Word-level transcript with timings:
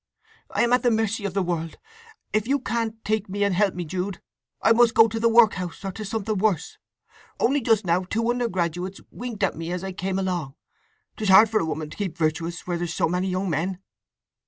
I 0.49 0.63
am 0.63 0.73
at 0.73 0.81
the 0.81 0.89
mercy 0.89 1.25
of 1.25 1.35
the 1.35 1.43
world! 1.43 1.77
If 2.33 2.47
you 2.47 2.59
can't 2.59 3.05
take 3.05 3.29
me 3.29 3.43
and 3.43 3.53
help 3.53 3.75
me, 3.75 3.85
Jude, 3.85 4.19
I 4.59 4.71
must 4.73 4.95
go 4.95 5.07
to 5.07 5.19
the 5.19 5.29
workhouse, 5.29 5.85
or 5.85 5.91
to 5.91 6.03
something 6.03 6.39
worse. 6.39 6.79
Only 7.39 7.61
just 7.61 7.85
now 7.85 8.05
two 8.05 8.27
undergraduates 8.31 8.99
winked 9.11 9.43
at 9.43 9.55
me 9.55 9.71
as 9.71 9.83
I 9.83 9.91
came 9.91 10.17
along. 10.17 10.55
'Tis 11.17 11.29
hard 11.29 11.51
for 11.51 11.59
a 11.59 11.65
woman 11.65 11.91
to 11.91 11.97
keep 11.97 12.17
virtuous 12.17 12.65
where 12.65 12.77
there's 12.79 12.95
so 12.95 13.07
many 13.07 13.27
young 13.27 13.47
men!" 13.51 13.77